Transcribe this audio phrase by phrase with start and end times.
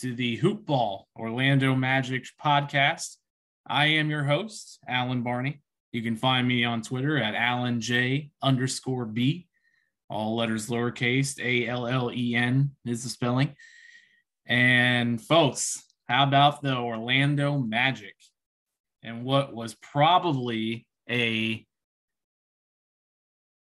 [0.00, 3.16] to the Hoop Ball Orlando Magic podcast.
[3.66, 5.60] I am your host, Alan Barney.
[5.92, 9.46] You can find me on Twitter at Alan J underscore B,
[10.08, 13.54] all letters lowercase, A L L E N is the spelling.
[14.46, 18.14] And folks, how about the Orlando Magic
[19.02, 21.66] and what was probably a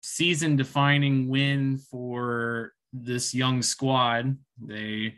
[0.03, 4.37] season defining win for this young squad.
[4.61, 5.15] They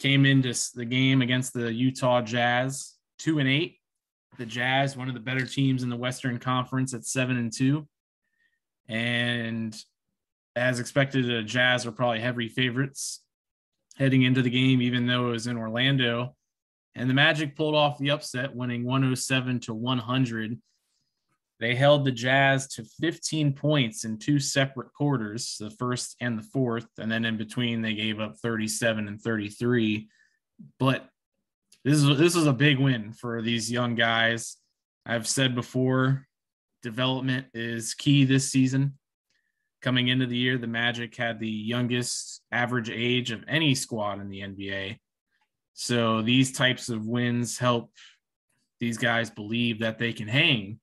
[0.00, 3.76] came into the game against the Utah Jazz, two and eight.
[4.38, 7.86] The Jazz, one of the better teams in the Western Conference, at seven and two.
[8.88, 9.76] And
[10.56, 13.22] as expected, the Jazz are probably heavy favorites
[13.96, 16.34] heading into the game, even though it was in Orlando.
[16.94, 20.58] And the Magic pulled off the upset, winning 107 to 100
[21.60, 26.42] they held the Jazz to 15 points in two separate quarters, the first and the
[26.42, 26.86] fourth.
[26.98, 30.08] And then in between, they gave up 37 and 33.
[30.78, 31.06] But
[31.84, 34.56] this is this is a big win for these young guys.
[35.04, 36.26] I've said before,
[36.82, 38.98] development is key this season.
[39.82, 44.30] Coming into the year, the Magic had the youngest average age of any squad in
[44.30, 44.98] the NBA.
[45.74, 47.90] So these types of wins help
[48.78, 50.80] these guys believe that they can hang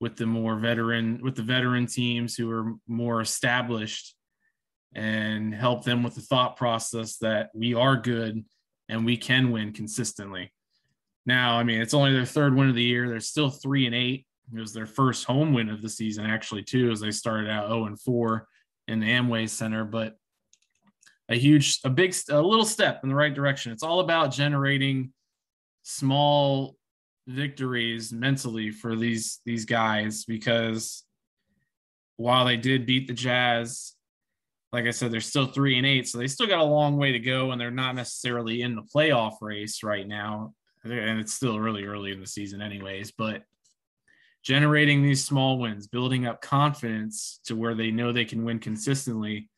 [0.00, 4.14] with the more veteran with the veteran teams who are more established
[4.94, 8.44] and help them with the thought process that we are good
[8.88, 10.52] and we can win consistently.
[11.26, 13.08] Now, I mean, it's only their third win of the year.
[13.08, 14.26] They're still three and eight.
[14.54, 17.68] It was their first home win of the season, actually, too, as they started out
[17.68, 18.48] 0 and 4
[18.86, 19.84] in the Amway Center.
[19.84, 20.16] But
[21.28, 23.72] a huge, a big, a little step in the right direction.
[23.72, 25.12] It's all about generating
[25.82, 26.77] small
[27.28, 31.04] victories mentally for these these guys because
[32.16, 33.94] while they did beat the Jazz,
[34.72, 37.12] like I said, they're still three and eight, so they still got a long way
[37.12, 40.52] to go, and they're not necessarily in the playoff race right now.
[40.84, 43.12] And it's still really early in the season, anyways.
[43.12, 43.42] But
[44.42, 49.48] generating these small wins, building up confidence to where they know they can win consistently,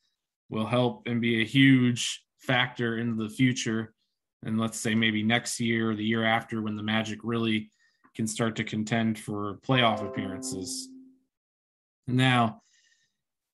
[0.50, 3.94] will help and be a huge factor in the future
[4.44, 7.70] and let's say maybe next year or the year after when the Magic really
[8.14, 10.88] can start to contend for playoff appearances.
[12.06, 12.62] Now,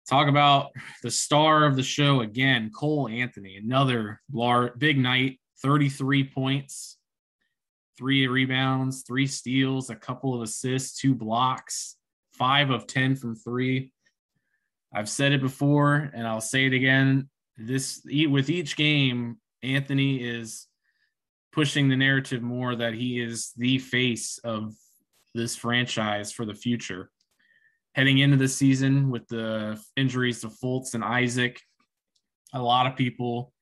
[0.08, 0.70] talk about
[1.02, 6.98] the star of the show again, Cole Anthony, another large, big night, 33 points,
[7.98, 11.96] three rebounds, three steals, a couple of assists, two blocks,
[12.32, 13.92] five of 10 from three.
[14.94, 17.28] I've said it before and I'll say it again.
[17.56, 20.66] This with each game, Anthony is
[21.56, 24.74] pushing the narrative more that he is the face of
[25.34, 27.10] this franchise for the future.
[27.94, 31.58] Heading into the season with the injuries to Fultz and Isaac,
[32.52, 33.54] a lot of people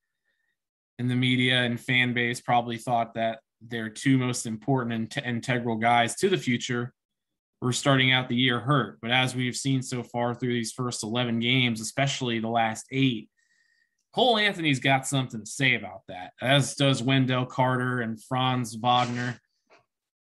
[0.99, 5.77] in the media and fan base probably thought that their two most important and integral
[5.77, 6.93] guys to the future
[7.63, 8.99] were starting out the year hurt.
[9.01, 13.31] But as we've seen so far through these first 11 games, especially the last eight,
[14.15, 19.41] Cole Anthony's got something to say about that, as does Wendell Carter and Franz Wagner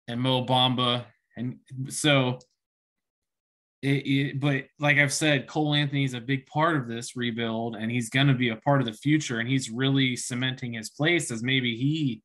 [0.10, 1.06] and Mo Bamba.
[1.38, 2.40] And so,
[3.82, 7.90] it, it, but like I've said, Cole Anthony's a big part of this rebuild, and
[7.90, 9.40] he's going to be a part of the future.
[9.40, 12.22] And he's really cementing his place as maybe he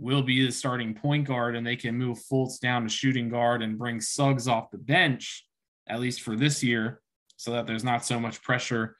[0.00, 3.62] will be the starting point guard, and they can move Fultz down to shooting guard
[3.62, 5.46] and bring Suggs off the bench,
[5.88, 7.00] at least for this year,
[7.36, 8.97] so that there's not so much pressure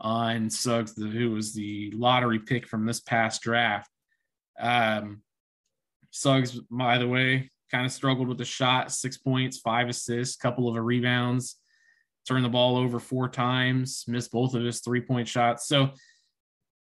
[0.00, 3.90] on Suggs, who was the lottery pick from this past draft.
[4.58, 5.22] Um,
[6.10, 10.68] Suggs, by the way, kind of struggled with the shot, six points, five assists, couple
[10.68, 11.56] of rebounds,
[12.26, 15.68] turned the ball over four times, missed both of his three point shots.
[15.68, 15.90] So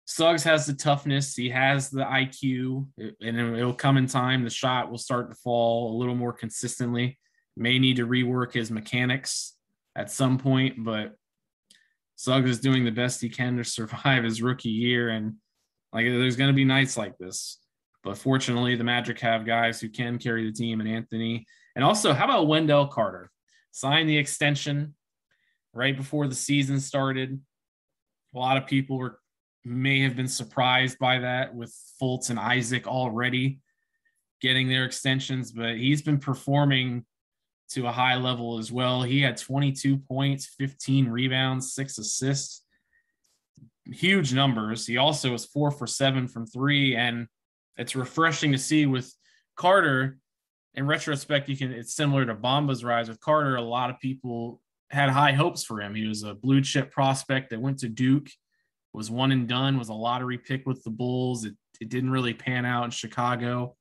[0.07, 4.43] Suggs has the toughness, he has the IQ, and it'll come in time.
[4.43, 7.19] The shot will start to fall a little more consistently.
[7.57, 9.55] May need to rework his mechanics
[9.95, 11.15] at some point, but
[12.21, 15.09] Suggs is doing the best he can to survive his rookie year.
[15.09, 15.37] And
[15.91, 17.57] like there's going to be nights like this.
[18.05, 21.47] But fortunately, the Magic have guys who can carry the team and Anthony.
[21.75, 23.31] And also, how about Wendell Carter?
[23.73, 24.95] Signed the extension
[25.73, 27.41] right before the season started.
[28.35, 29.19] A lot of people were
[29.65, 33.61] may have been surprised by that with Fultz and Isaac already
[34.43, 37.07] getting their extensions, but he's been performing
[37.71, 39.03] to a high level as well.
[39.03, 42.63] He had 22 points, 15 rebounds, six assists,
[43.87, 44.87] huge numbers.
[44.87, 47.27] He also was four for seven from three, and
[47.77, 49.13] it's refreshing to see with
[49.57, 50.19] Carter.
[50.75, 53.57] In retrospect, you can it's similar to Bamba's rise with Carter.
[53.57, 55.95] A lot of people had high hopes for him.
[55.95, 58.29] He was a blue chip prospect that went to Duke,
[58.93, 61.45] was one and done, was a lottery pick with the Bulls.
[61.45, 63.77] It, it didn't really pan out in Chicago.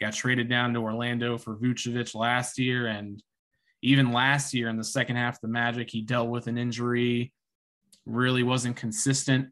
[0.00, 2.86] Got traded down to Orlando for Vucevic last year.
[2.86, 3.22] And
[3.82, 7.32] even last year in the second half of the Magic, he dealt with an injury,
[8.06, 9.48] really wasn't consistent.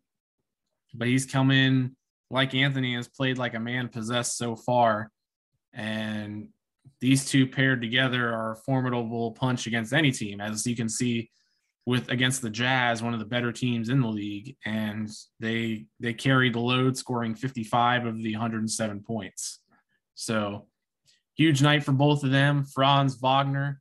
[0.95, 1.97] But he's come in
[2.31, 5.11] like Anthony has played like a man possessed so far.
[5.73, 6.49] And
[7.01, 11.31] these two paired together are a formidable punch against any team, as you can see
[11.85, 15.09] with against the Jazz, one of the better teams in the league, and
[15.39, 19.61] they they carried the load, scoring 55 of the 107 points.
[20.17, 20.67] So
[21.37, 22.65] huge night for both of them.
[22.65, 23.81] Franz Wagner,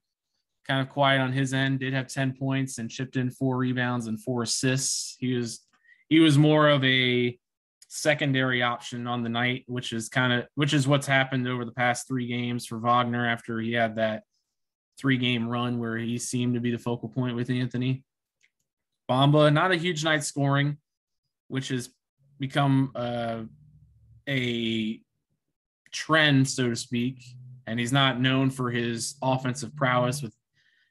[0.68, 4.06] kind of quiet on his end, did have 10 points and chipped in four rebounds
[4.06, 5.16] and four assists.
[5.20, 5.62] He was
[6.08, 7.40] he was more of a
[7.88, 11.72] secondary option on the night, which is kind of which is what's happened over the
[11.72, 14.24] past three games for Wagner after he had that
[15.00, 18.04] three game run where he seemed to be the focal point with Anthony.
[19.10, 20.78] Bamba, not a huge night scoring,
[21.48, 21.90] which has
[22.40, 23.44] become uh,
[24.28, 25.00] a
[25.96, 27.24] trend, so to speak.
[27.68, 30.36] And he's not known for his offensive prowess with,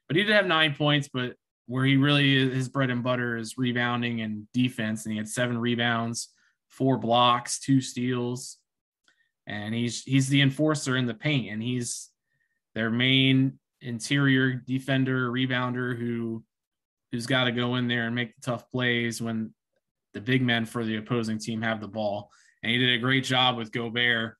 [0.07, 1.35] but he did have nine points, but
[1.67, 5.05] where he really his bread and butter is rebounding and defense.
[5.05, 6.29] And he had seven rebounds,
[6.69, 8.57] four blocks, two steals.
[9.47, 12.09] And he's he's the enforcer in the paint, and he's
[12.73, 16.43] their main interior defender, rebounder who
[17.11, 19.53] who's got to go in there and make the tough plays when
[20.13, 22.31] the big men for the opposing team have the ball.
[22.63, 24.35] And he did a great job with Gobert.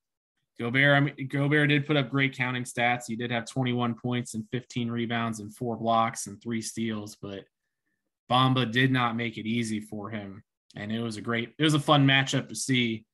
[0.59, 3.03] Gobert, I mean, Gobert did put up great counting stats.
[3.07, 7.43] He did have 21 points and 15 rebounds and four blocks and three steals, but
[8.31, 10.43] Bamba did not make it easy for him.
[10.75, 13.05] And it was a great, it was a fun matchup to see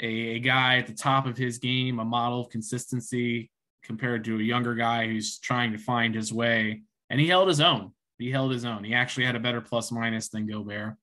[0.00, 3.50] a, a guy at the top of his game, a model of consistency,
[3.82, 6.82] compared to a younger guy who's trying to find his way.
[7.08, 7.92] And he held his own.
[8.18, 8.84] He held his own.
[8.84, 10.94] He actually had a better plus minus than Gobert.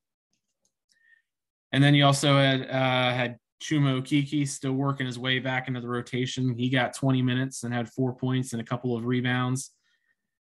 [1.72, 5.80] And then you also had uh, had Chuma Okeke still working his way back into
[5.80, 6.56] the rotation.
[6.56, 9.72] He got 20 minutes and had four points and a couple of rebounds.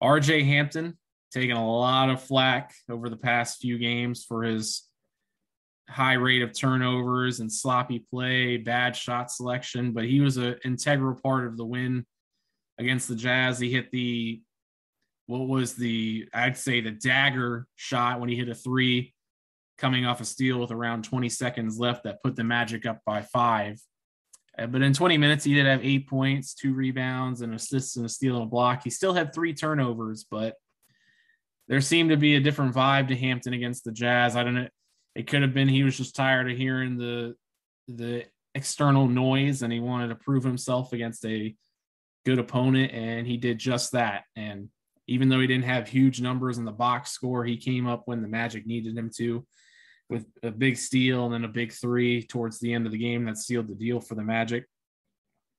[0.04, 0.98] RJ Hampton
[1.32, 4.84] taking a lot of flack over the past few games for his
[5.90, 11.16] high rate of turnovers and sloppy play, bad shot selection, but he was an integral
[11.16, 12.06] part of the win
[12.78, 13.60] against the Jazz.
[13.60, 14.42] He hit the
[15.28, 19.11] what was the I'd say the dagger shot when he hit a three
[19.82, 23.24] coming off a steal with around 20 seconds left that put the Magic up by
[23.24, 23.82] five.
[24.58, 28.06] Uh, but in 20 minutes, he did have eight points, two rebounds, and assists and
[28.06, 28.84] a steal and a block.
[28.84, 30.56] He still had three turnovers, but
[31.68, 34.36] there seemed to be a different vibe to Hampton against the Jazz.
[34.36, 34.68] I don't know.
[35.16, 37.36] It could have been he was just tired of hearing the
[37.88, 38.26] the
[38.56, 41.56] external noise and he wanted to prove himself against a
[42.26, 44.24] good opponent, and he did just that.
[44.36, 44.70] And
[45.08, 48.22] even though he didn't have huge numbers in the box score, he came up when
[48.22, 49.46] the Magic needed him to
[50.12, 53.26] with a big steal and then a big three towards the end of the game
[53.26, 54.66] that sealed the deal for the Magic.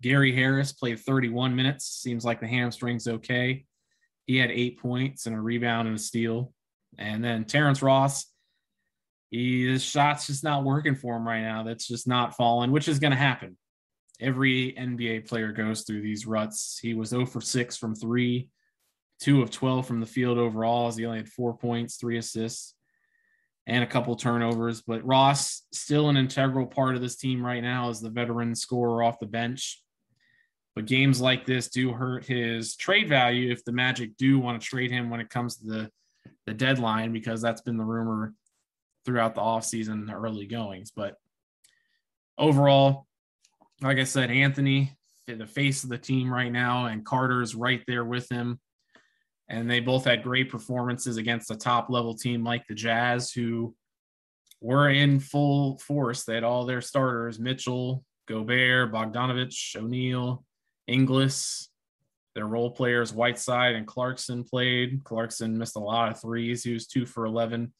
[0.00, 1.86] Gary Harris played 31 minutes.
[1.86, 3.64] Seems like the hamstring's okay.
[4.26, 6.52] He had eight points and a rebound and a steal.
[6.98, 8.26] And then Terrence Ross,
[9.30, 11.64] he, his shot's just not working for him right now.
[11.64, 13.56] That's just not falling, which is going to happen
[14.22, 16.78] every NBA player goes through these ruts.
[16.80, 18.48] He was 0 for 6 from three,
[19.20, 22.74] two of 12 from the field overall, as he only had four points, three assists,
[23.66, 24.82] and a couple turnovers.
[24.82, 29.02] But Ross, still an integral part of this team right now, as the veteran scorer
[29.02, 29.80] off the bench.
[30.74, 34.66] But games like this do hurt his trade value if the Magic do want to
[34.66, 35.90] trade him when it comes to the,
[36.46, 38.32] the deadline, because that's been the rumor
[39.04, 40.90] throughout the offseason, early goings.
[40.90, 41.16] But
[42.38, 43.06] overall,
[43.82, 48.04] like I said, Anthony, the face of the team right now, and Carter's right there
[48.04, 48.58] with him.
[49.52, 53.74] And they both had great performances against a top level team like the Jazz, who
[54.62, 56.24] were in full force.
[56.24, 60.44] They had all their starters Mitchell, Gobert, Bogdanovic, O'Neal,
[60.86, 61.68] Ingles.
[62.34, 65.04] Their role players, Whiteside and Clarkson, played.
[65.04, 66.64] Clarkson missed a lot of threes.
[66.64, 67.74] He was two for 11.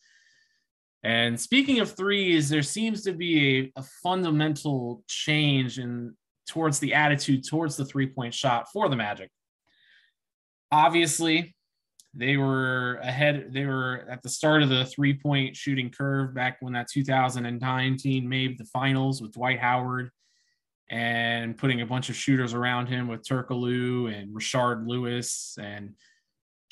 [1.03, 6.15] And speaking of threes, there seems to be a, a fundamental change in
[6.47, 9.31] towards the attitude towards the three point shot for the Magic.
[10.71, 11.55] Obviously,
[12.15, 13.53] they were ahead.
[13.53, 18.29] They were at the start of the three point shooting curve back when that 2019
[18.29, 20.11] made the finals with Dwight Howard
[20.91, 25.95] and putting a bunch of shooters around him with Turkoglu and Rashard Lewis and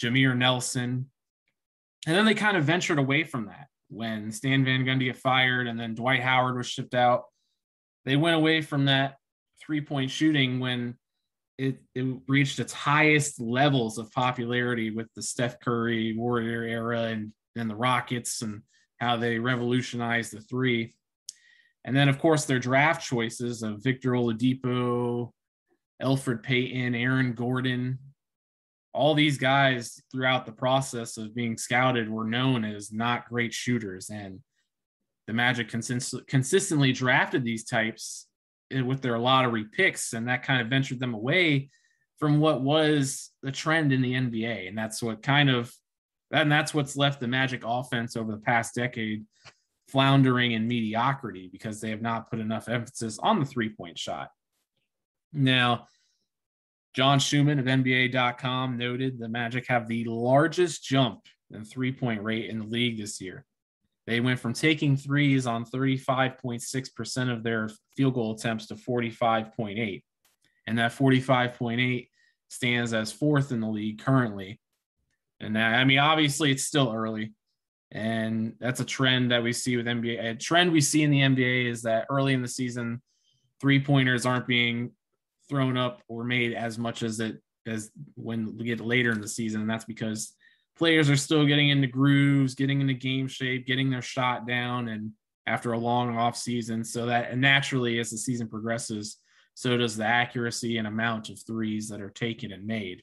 [0.00, 1.10] Jameer Nelson.
[2.06, 5.66] And then they kind of ventured away from that when Stan Van Gundy got fired
[5.66, 7.24] and then Dwight Howard was shipped out.
[8.04, 9.16] They went away from that
[9.58, 10.96] three point shooting when
[11.60, 17.32] it, it reached its highest levels of popularity with the Steph Curry Warrior era and
[17.54, 18.62] then the Rockets and
[18.98, 20.94] how they revolutionized the three.
[21.84, 25.32] And then, of course, their draft choices of Victor Oladipo,
[26.02, 27.98] Elfrid Payton, Aaron Gordon,
[28.94, 34.08] all these guys throughout the process of being scouted were known as not great shooters.
[34.08, 34.40] And
[35.26, 38.28] the Magic consist- consistently drafted these types
[38.70, 41.70] Eh, with their lottery picks, and that kind of ventured them away
[42.18, 44.68] from what was the trend in the NBA.
[44.68, 45.72] And that's what kind of,
[46.30, 49.24] and that's what's left the Magic offense over the past decade
[49.88, 54.28] floundering in mediocrity because they have not put enough emphasis on the three point shot.
[55.32, 55.86] Now,
[56.94, 61.20] John Schuhmann of NBA.com noted the Magic have the largest jump
[61.52, 63.44] in three point rate in the league this year.
[64.10, 70.02] They went from taking threes on 35.6% of their field goal attempts to 45.8.
[70.66, 72.08] And that 45.8
[72.48, 74.58] stands as fourth in the league currently.
[75.38, 77.34] And that, I mean, obviously it's still early.
[77.92, 80.30] And that's a trend that we see with NBA.
[80.30, 83.00] A trend we see in the NBA is that early in the season,
[83.60, 84.90] three pointers aren't being
[85.48, 89.28] thrown up or made as much as it as when we get later in the
[89.28, 89.60] season.
[89.60, 90.34] And that's because
[90.80, 95.12] players are still getting into grooves, getting into game shape, getting their shot down, and
[95.46, 96.84] after a long off season.
[96.84, 99.18] So that and naturally, as the season progresses,
[99.52, 103.02] so does the accuracy and amount of threes that are taken and made.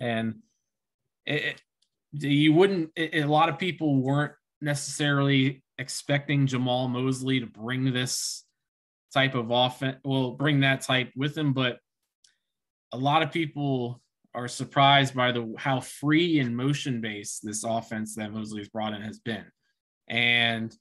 [0.00, 0.36] And
[1.26, 1.60] it,
[2.12, 4.32] you wouldn't it, a lot of people weren't
[4.62, 8.44] necessarily expecting Jamahl Mosley to bring this
[9.12, 11.78] type of offense well bring that type with him but
[12.92, 14.02] a lot of people
[14.36, 19.00] are surprised by the how free and motion based this offense that Mosley's brought in
[19.02, 19.46] has been.
[20.08, 20.76] And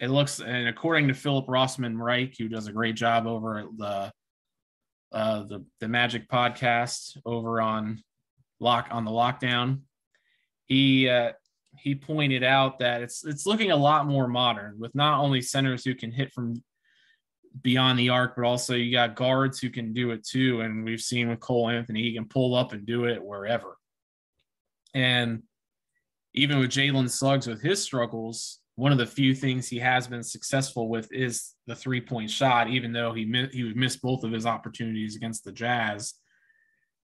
[0.00, 3.66] it looks and according to Philip Rossman Reich who does a great job over at
[3.78, 4.12] the
[5.12, 8.02] uh the the Magic podcast over on
[8.60, 9.80] lock on the lockdown
[10.66, 11.32] he uh,
[11.78, 15.84] he pointed out that it's it's looking a lot more modern with not only centers
[15.84, 16.62] who can hit from
[17.62, 20.60] beyond the arc, but also you got guards who can do it too.
[20.60, 23.76] And we've seen with Cole Anthony, he can pull up and do it wherever.
[24.94, 25.42] And
[26.34, 30.22] even with Jalen Suggs with his struggles, one of the few things he has been
[30.22, 34.46] successful with is the three point shot, even though he he missed both of his
[34.46, 36.14] opportunities against the Jazz.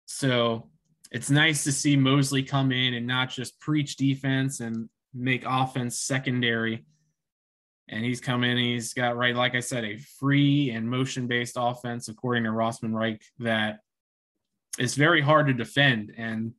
[0.06, 0.70] So
[1.12, 6.00] it's nice to see Mosley come in and not just preach defense and make offense
[6.00, 6.86] secondary.
[7.90, 11.56] And he's come in, he's got right, like I said, a free and motion based
[11.58, 13.80] offense, according to Rossman Reich, that
[14.78, 16.14] is very hard to defend.
[16.16, 16.54] And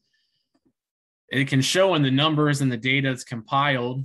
[1.29, 4.03] it can show in the numbers and the data that's compiled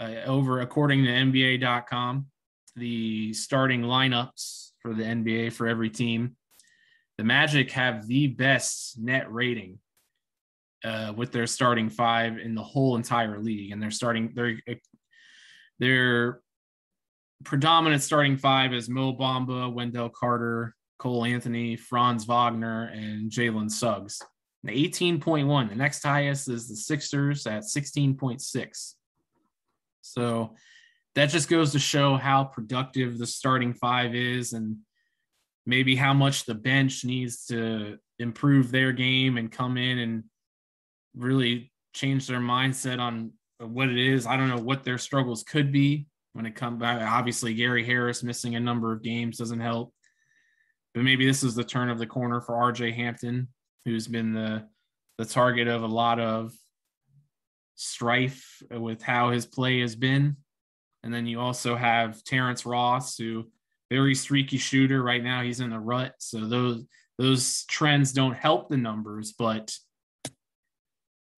[0.00, 2.26] uh, over, according to NBA.com,
[2.74, 6.36] the starting lineups for the NBA for every team.
[7.18, 9.78] The Magic have the best net rating
[10.84, 14.56] uh, with their starting five in the whole entire league, and they're starting their
[15.78, 16.40] their
[17.44, 24.20] predominant starting five is Mo Bamba, Wendell Carter, Cole Anthony, Franz Wagner, and Jalen Suggs.
[24.62, 25.68] The 18.1.
[25.68, 28.92] The next highest is the Sixers at 16.6.
[30.00, 30.54] So
[31.14, 34.78] that just goes to show how productive the starting five is and
[35.66, 40.24] maybe how much the bench needs to improve their game and come in and
[41.14, 44.26] really change their mindset on what it is.
[44.26, 47.00] I don't know what their struggles could be when it comes back.
[47.00, 49.94] Uh, obviously, Gary Harris missing a number of games doesn't help.
[50.92, 53.48] But maybe this is the turn of the corner for RJ Hampton,
[53.84, 54.68] who's been the
[55.16, 56.52] the target of a lot of
[57.76, 60.36] strife with how his play has been.
[61.04, 63.50] And then you also have Terrence Ross, who
[63.90, 65.02] very streaky shooter.
[65.02, 66.14] Right now he's in the rut.
[66.18, 66.84] So those
[67.16, 69.72] those trends don't help the numbers, but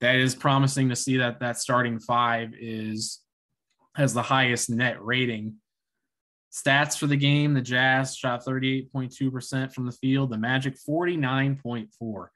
[0.01, 3.21] that is promising to see that that starting five is
[3.97, 5.55] has the highest net rating.
[6.53, 12.27] Stats for the game: the Jazz shot 38.2% from the field, the Magic 49.4,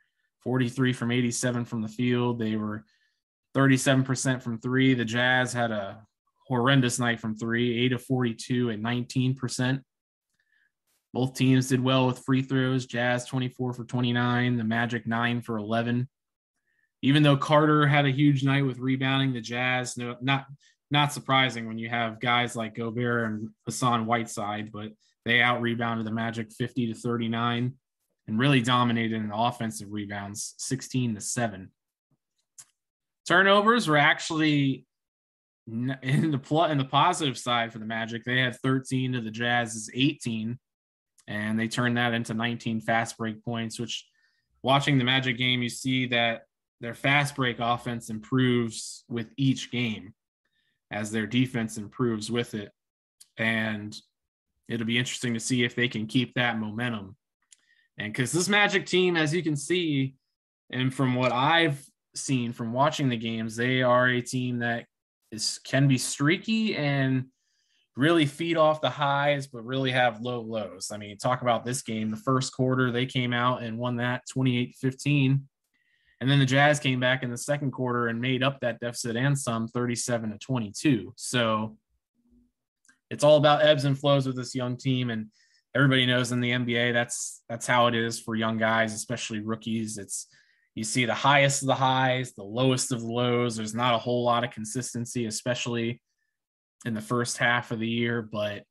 [0.43, 2.39] 43 from 87 from the field.
[2.39, 2.85] They were
[3.55, 4.95] 37% from three.
[4.95, 6.03] The Jazz had a
[6.47, 9.83] horrendous night from three, 8 of 42 at 19%.
[11.13, 12.87] Both teams did well with free throws.
[12.87, 16.09] Jazz 24 for 29, the Magic 9 for 11
[17.03, 20.47] even though Carter had a huge night with rebounding, the Jazz, no, not
[20.91, 24.93] not surprising when you have guys like Gobert and Hassan Whiteside, but
[25.25, 27.75] they out rebounded the Magic 50 to 39
[28.27, 31.71] and really dominated in offensive rebounds 16 to 7.
[33.27, 34.87] Turnovers were actually
[35.67, 38.25] in the plot in the positive side for the Magic.
[38.25, 40.59] They had 13 to the Jazz's 18,
[41.29, 44.07] and they turned that into 19 fast break points, which
[44.63, 46.43] watching the Magic game, you see that
[46.81, 50.15] their fast break offense improves with each game.
[50.91, 52.71] As their defense improves with it.
[53.37, 53.97] And
[54.69, 57.17] it'll be interesting to see if they can keep that momentum.
[57.99, 60.15] And because this Magic team, as you can see,
[60.71, 64.87] and from what I've seen from watching the games, they are a team that
[65.31, 67.27] is can be streaky and
[67.97, 70.91] really feed off the highs, but really have low lows.
[70.93, 72.11] I mean, talk about this game.
[72.11, 75.49] The first quarter, they came out and won that 28 15.
[76.21, 79.17] And then the Jazz came back in the second quarter and made up that deficit
[79.17, 81.15] and some 37 to 22.
[81.17, 81.77] So
[83.09, 85.11] it's all about ebbs and flows with this young team.
[85.11, 85.29] And
[85.75, 89.97] everybody knows in the NBA, that's that's how it is for young guys, especially rookies.
[89.97, 90.27] It's
[90.75, 93.57] you see the highest of the highs, the lowest of the lows.
[93.57, 96.03] There's not a whole lot of consistency, especially
[96.85, 98.23] in the first half of the year.
[98.23, 98.65] But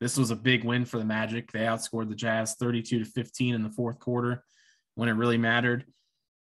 [0.00, 1.50] this was a big win for the Magic.
[1.50, 4.44] They outscored the Jazz 32 to 15 in the fourth quarter
[4.94, 5.84] when it really mattered.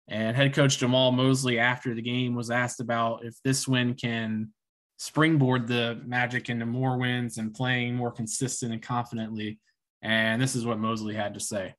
[0.10, 4.52] And head coach Jamahl Mosley, after the game, was asked about if this win can
[4.98, 9.60] springboard the Magic into more wins and playing more consistent and confidently.
[10.02, 11.76] And this is what Mosley had to say.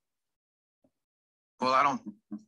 [1.60, 2.00] Well, I don't.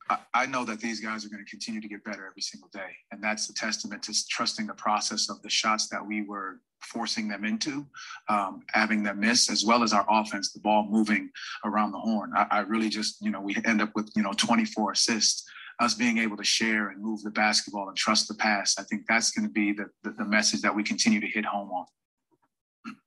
[0.08, 2.70] I, I know that these guys are going to continue to get better every single
[2.72, 6.60] day, and that's a testament to trusting the process of the shots that we were
[6.80, 7.86] forcing them into,
[8.28, 11.28] um, having them miss, as well as our offense, the ball moving
[11.64, 12.32] around the horn.
[12.34, 15.44] I, I really just, you know, we end up with you know 24 assists
[15.80, 18.78] us being able to share and move the basketball and trust the pass.
[18.78, 21.44] I think that's going to be the, the, the message that we continue to hit
[21.44, 21.86] home on.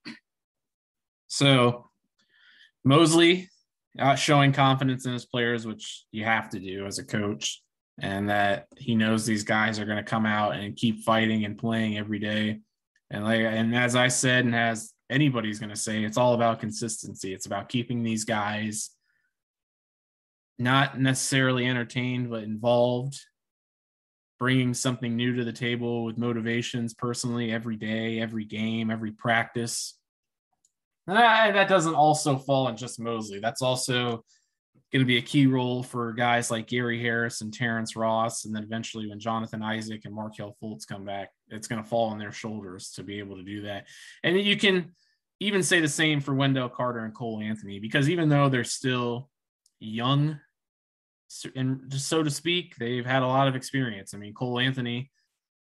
[1.28, 1.90] So
[2.86, 3.50] Mosley
[4.16, 7.62] showing confidence in his players, which you have to do as a coach,
[8.00, 11.58] and that he knows these guys are going to come out and keep fighting and
[11.58, 12.60] playing every day.
[13.10, 16.60] And like, and as I said, and as anybody's going to say, it's all about
[16.60, 17.34] consistency.
[17.34, 18.92] It's about keeping these guys
[20.58, 23.20] not necessarily entertained, but involved,
[24.40, 29.98] bringing something new to the table with motivations personally every day, every game, every practice.
[31.08, 33.40] And that doesn't also fall on just Mosley.
[33.40, 34.24] That's also
[34.92, 38.46] going to be a key role for guys like Gary Harris and Terrence Ross.
[38.46, 42.10] And then eventually, when Jonathan Isaac and Markelle Fultz come back, it's going to fall
[42.10, 43.88] on their shoulders to be able to do that.
[44.24, 44.94] And you can
[45.40, 49.30] even say the same for Wendell Carter and Cole Anthony, because even though they're still
[49.80, 50.40] young
[51.56, 54.14] and just so to speak, they've had a lot of experience.
[54.14, 55.12] I mean, Cole Anthony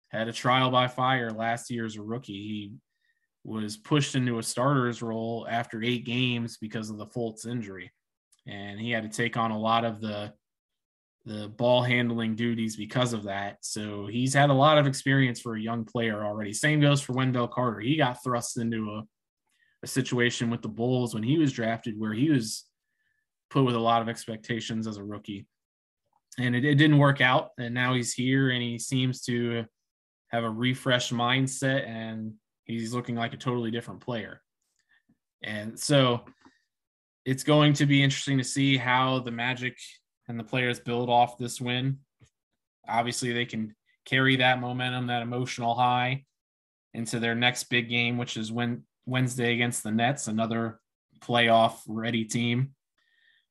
[0.10, 2.34] had a trial by fire last year as a rookie.
[2.34, 2.74] He
[3.44, 7.92] was pushed into a starter's role after eight games because of the Fultz injury,
[8.48, 10.34] and he had to take on a lot of the
[11.26, 13.58] the ball handling duties because of that.
[13.62, 16.52] So he's had a lot of experience for a young player already.
[16.52, 17.80] Same goes for Wendell Carter.
[17.80, 19.04] He got thrust into a,
[19.84, 22.66] a situation with the Bulls when he was drafted where he was
[23.52, 25.46] put with a lot of expectations as a rookie
[26.38, 27.50] and it, it didn't work out.
[27.58, 29.66] And now he's here and he seems to
[30.30, 32.34] have a refreshed mindset and
[32.66, 34.42] he's looking like a totally different player.
[35.44, 36.22] And so
[37.26, 39.78] it's going to be interesting to see how the Magic
[40.28, 42.00] and the players build off this win.
[42.88, 46.26] Obviously, they can carry that momentum, that emotional high
[46.94, 50.80] into their next big game, which is when Wednesday against the Nets, another
[51.20, 52.74] playoff ready team.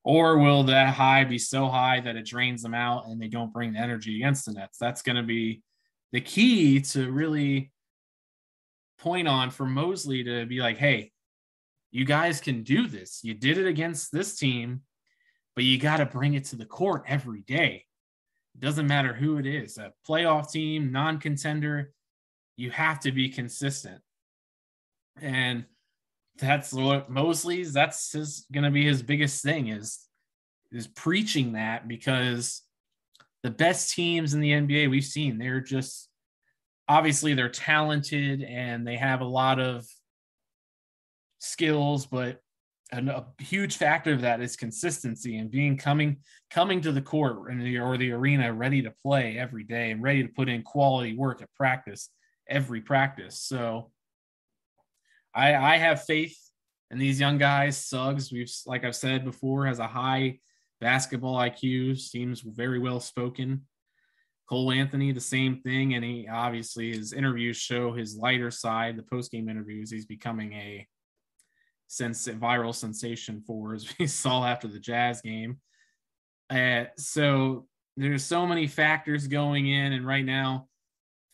[0.02, 3.52] Or will that high be so high that it drains them out and they don't
[3.52, 4.78] bring the energy against the Nets?
[4.78, 5.62] That's going to be
[6.12, 7.70] the key to really
[8.98, 11.12] point on for Mosley to be like, hey,
[11.90, 13.20] you guys can do this.
[13.22, 14.82] You did it against this team,
[15.54, 17.84] but you got to bring it to the court every day.
[18.54, 21.92] It doesn't matter who it is a playoff team, non contender,
[22.56, 24.00] you have to be consistent.
[25.20, 25.64] And
[26.40, 30.00] that's what Mosley's that's his gonna be his biggest thing is
[30.72, 32.62] is preaching that because
[33.42, 36.08] the best teams in the NBA we've seen they're just
[36.88, 39.86] obviously they're talented and they have a lot of
[41.38, 42.40] skills but
[42.92, 46.16] a, huge factor of that is consistency and being coming
[46.50, 50.22] coming to the court the, or the arena ready to play every day and ready
[50.22, 52.10] to put in quality work at practice
[52.50, 53.40] every practice.
[53.40, 53.90] So
[55.34, 56.36] I, I have faith
[56.90, 57.76] in these young guys.
[57.76, 60.38] Suggs, we've like I've said before, has a high
[60.80, 63.66] basketball IQ, seems very well spoken.
[64.48, 68.96] Cole Anthony, the same thing, and he obviously his interviews show his lighter side.
[68.96, 70.88] The post game interviews, he's becoming a
[71.86, 75.60] sense viral sensation for, as we saw after the Jazz game.
[76.48, 80.66] Uh, so there's so many factors going in, and right now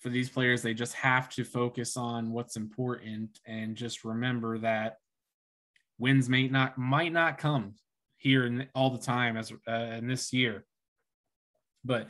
[0.07, 4.99] for these players, they just have to focus on what's important and just remember that
[5.99, 7.75] wins may not might not come
[8.17, 10.65] here all the time as uh, in this year.
[11.85, 12.07] But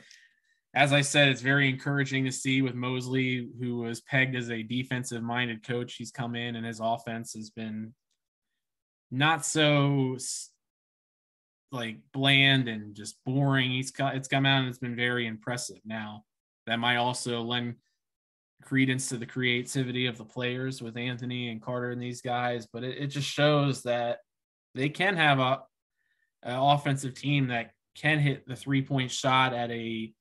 [0.74, 4.62] as I said, it's very encouraging to see with Mosley, who was pegged as a
[4.62, 5.94] defensive minded coach.
[5.94, 7.94] He's come in and his offense has been
[9.10, 10.18] not so
[11.72, 13.70] like bland and just boring.
[13.70, 15.78] He's it's come out and it's been very impressive.
[15.86, 16.24] Now
[16.66, 17.76] that might also lend
[18.62, 22.84] credence to the creativity of the players with Anthony and Carter and these guys, but
[22.84, 24.18] it, it just shows that
[24.74, 25.62] they can have a
[26.42, 30.12] an offensive team that can hit the three point shot at a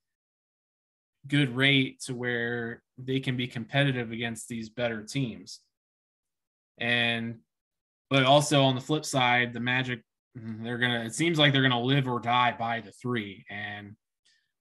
[1.28, 5.60] good rate to where they can be competitive against these better teams.
[6.78, 7.39] And
[8.10, 10.02] but also on the flip side, the Magic
[10.38, 13.45] mm, they're gonna it seems like they're gonna live or die by the three.
[13.50, 13.95] And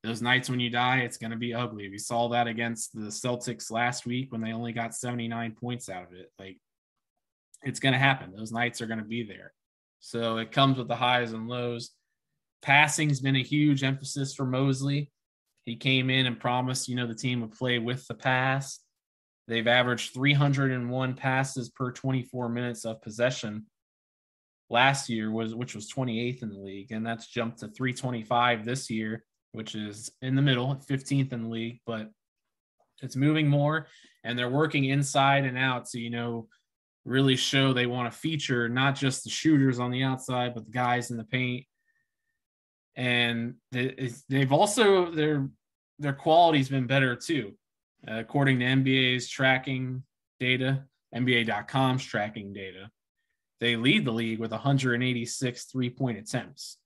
[0.04, 1.88] those nights when you die, it's gonna be ugly.
[1.88, 6.04] We saw that against the Celtics last week when they only got 79 points out
[6.04, 6.30] of it.
[6.38, 6.58] Like
[7.62, 8.34] it's gonna happen.
[8.36, 9.54] Those nights are gonna be there.
[10.00, 11.92] So it comes with the highs and lows.
[12.60, 15.10] Passing's been a huge emphasis for Mosley.
[15.64, 18.80] He came in and promised, you know, the team would play with the pass.
[19.48, 23.64] They've averaged 301 passes per 24 minutes of possession.
[24.68, 28.90] Last year was which was 28th in the league, and that's jumped to 325 this
[28.90, 32.10] year, which is in the middle, 15th in the league, but
[33.02, 33.86] it's moving more
[34.24, 36.48] and they're working inside and out to, you know,
[37.04, 40.72] really show they want to feature not just the shooters on the outside, but the
[40.72, 41.64] guys in the paint.
[42.96, 45.48] And they've also their
[46.00, 47.52] their quality's been better too,
[48.08, 50.02] uh, according to NBA's tracking
[50.40, 50.82] data,
[51.14, 52.90] NBA.com's tracking data.
[53.60, 56.78] They lead the league with 186 three point attempts,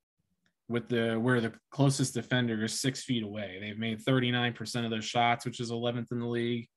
[0.68, 3.58] with the where the closest defender is six feet away.
[3.60, 6.68] They've made 39% of their shots, which is 11th in the league.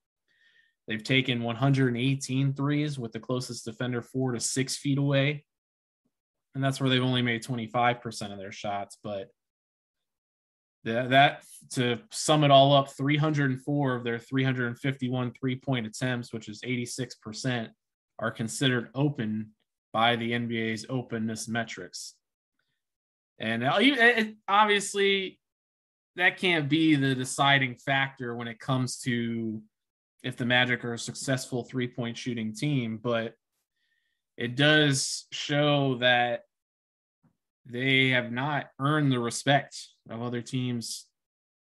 [0.87, 5.45] They've taken 118 threes with the closest defender four to six feet away.
[6.55, 8.97] And that's where they've only made 25% of their shots.
[9.03, 9.29] But
[10.83, 16.49] that, that to sum it all up, 304 of their 351 three point attempts, which
[16.49, 17.69] is 86%,
[18.19, 19.51] are considered open
[19.93, 22.15] by the NBA's openness metrics.
[23.41, 23.79] And uh,
[24.47, 25.39] obviously,
[26.15, 29.61] that can't be the deciding factor when it comes to
[30.23, 33.33] if the Magic are a successful three point shooting team, but
[34.37, 36.43] it does show that
[37.65, 41.07] they have not earned the respect of other teams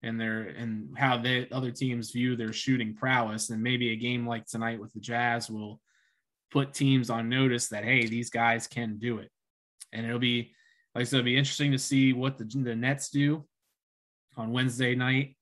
[0.02, 3.50] and their and how the other teams view their shooting prowess.
[3.50, 5.82] And maybe a game like tonight with the Jazz will
[6.52, 9.30] put teams on notice that hey, these guys can do it.
[9.92, 10.54] And it'll be
[10.96, 13.46] like said, it'll be interesting to see what the, the Nets do
[14.38, 15.36] on Wednesday night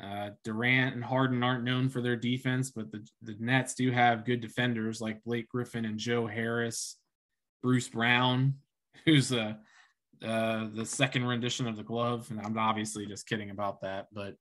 [0.00, 4.26] uh, Durant and Harden aren't known for their defense, but the, the Nets do have
[4.26, 6.96] good defenders like Blake Griffin and Joe Harris,
[7.62, 8.54] Bruce Brown,
[9.04, 9.58] who's a,
[10.24, 12.30] uh, the second rendition of the glove.
[12.30, 14.34] And I'm obviously just kidding about that, but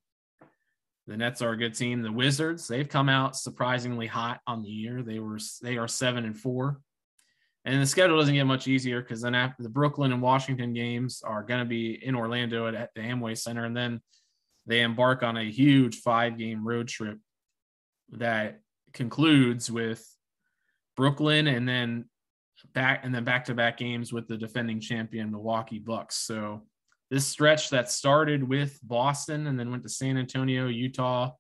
[1.08, 2.02] the Nets are a good team.
[2.02, 5.04] The Wizards, they've come out surprisingly hot on the year.
[5.04, 6.82] They were they are seven and four.
[7.66, 11.24] And the schedule doesn't get much easier because then after the Brooklyn and Washington games
[11.26, 14.02] are going to be in Orlando at, at the Amway Center, and then
[14.68, 17.18] they embark on a huge five game road trip
[18.12, 18.60] that
[18.94, 20.08] concludes with
[20.96, 22.06] Brooklyn and then
[22.74, 26.18] back and then back to back games with the defending champion Milwaukee Bucks.
[26.18, 26.62] So
[27.10, 31.32] this stretch that started with Boston and then went to San Antonio, Utah,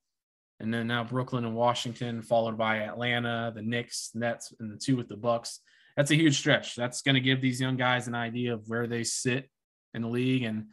[0.59, 4.95] and then now Brooklyn and Washington, followed by Atlanta, the Knicks, Nets, and the two
[4.95, 5.59] with the Bucks.
[5.95, 6.75] That's a huge stretch.
[6.75, 9.49] That's going to give these young guys an idea of where they sit
[9.93, 10.65] in the league and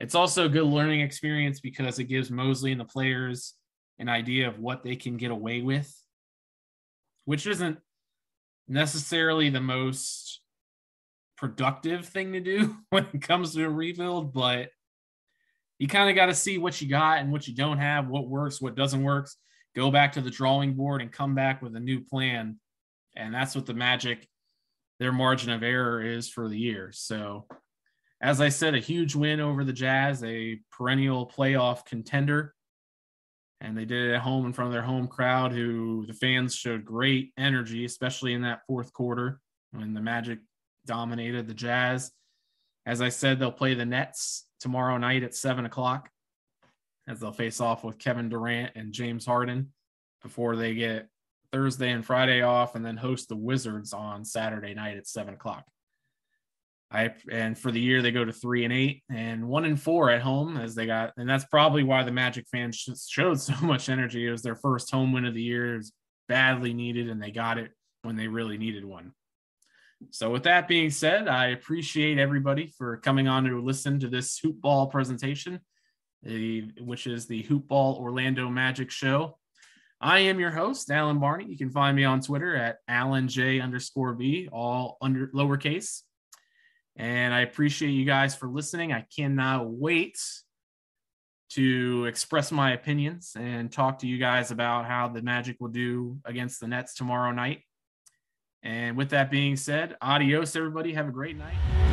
[0.00, 3.54] it's also a good learning experience because it gives Mosley and the players
[3.98, 5.92] an idea of what they can get away with,
[7.24, 7.78] which isn't
[8.66, 10.40] necessarily the most
[11.36, 14.70] productive thing to do when it comes to a rebuild, but
[15.78, 18.28] you kind of got to see what you got and what you don't have, what
[18.28, 19.28] works, what doesn't work.
[19.74, 22.58] Go back to the drawing board and come back with a new plan.
[23.16, 24.28] And that's what the magic,
[24.98, 26.90] their margin of error is for the year.
[26.92, 27.46] So
[28.24, 32.54] as I said, a huge win over the Jazz, a perennial playoff contender.
[33.60, 36.54] And they did it at home in front of their home crowd, who the fans
[36.54, 39.40] showed great energy, especially in that fourth quarter
[39.72, 40.38] when the Magic
[40.86, 42.12] dominated the Jazz.
[42.86, 46.10] As I said, they'll play the Nets tomorrow night at seven o'clock
[47.06, 49.72] as they'll face off with Kevin Durant and James Harden
[50.22, 51.08] before they get
[51.54, 55.64] Thursday and Friday off and then host the Wizards on Saturday night at seven o'clock.
[56.90, 60.10] I and for the year they go to three and eight and one and four
[60.10, 62.76] at home as they got, and that's probably why the Magic fans
[63.08, 64.26] showed so much energy.
[64.26, 65.92] It was their first home win of the year, it was
[66.28, 67.70] badly needed, and they got it
[68.02, 69.12] when they really needed one.
[70.10, 74.38] So, with that being said, I appreciate everybody for coming on to listen to this
[74.38, 75.60] hoop ball presentation.
[76.24, 79.38] which is the Hoop Ball Orlando Magic Show.
[80.04, 81.46] I am your host, Alan Barney.
[81.46, 86.02] You can find me on Twitter at Alan J underscore B, all under lowercase.
[86.96, 88.92] And I appreciate you guys for listening.
[88.92, 90.18] I cannot wait
[91.52, 96.18] to express my opinions and talk to you guys about how the Magic will do
[96.26, 97.62] against the Nets tomorrow night.
[98.62, 100.92] And with that being said, adios, everybody.
[100.92, 101.83] Have a great night.